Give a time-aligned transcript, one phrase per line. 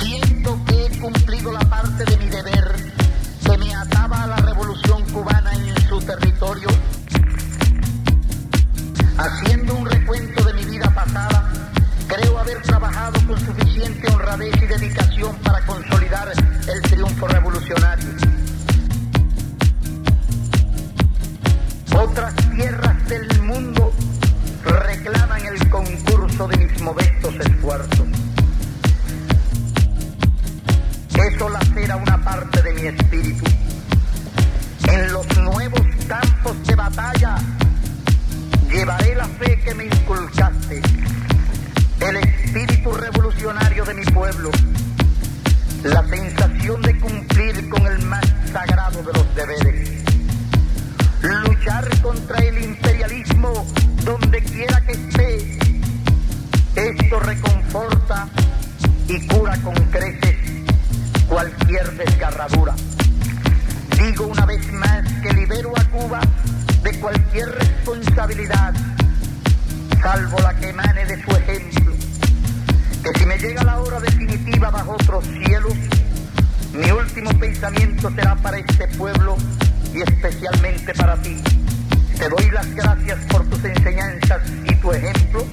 [0.00, 2.21] Siento que he cumplido la parte de
[9.22, 11.48] Haciendo un recuento de mi vida pasada,
[12.08, 16.32] creo haber trabajado con suficiente honradez y dedicación para consolidar
[16.66, 18.08] el triunfo revolucionario.
[21.94, 23.92] Otras tierras del mundo
[24.64, 28.08] reclaman el concurso de mis modestos esfuerzos.
[31.32, 33.44] Eso lacera una parte de mi espíritu.
[34.88, 37.11] En los nuevos campos de batalla
[39.74, 40.82] me inculcaste,
[42.00, 44.50] el espíritu revolucionario de mi pueblo,
[45.84, 50.02] la sensación de cumplir con el más sagrado de los deberes
[51.22, 53.66] luchar contra el imperialismo
[54.04, 55.58] donde quiera que esté.
[56.74, 58.28] Esto reconforta
[59.08, 60.36] y cura con creces
[61.28, 62.74] cualquier desgarradura.
[63.96, 66.20] Digo una vez más que libero a Cuba
[66.82, 68.74] de cualquier responsabilidad,
[70.02, 71.92] salvo la que emane de su ejemplo.
[73.02, 75.74] Que si me llega la hora definitiva bajo otros cielos,
[76.72, 79.36] mi último pensamiento será para este pueblo
[79.94, 81.36] y especialmente para ti.
[82.18, 85.44] Te doy las gracias por tus enseñanzas y tu ejemplo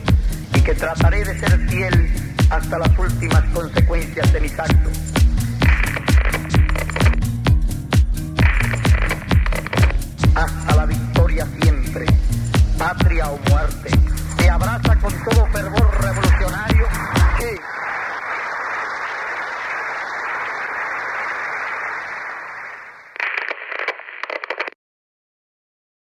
[0.55, 2.11] y que trataré de ser fiel
[2.49, 5.09] hasta las últimas consecuencias de mis actos.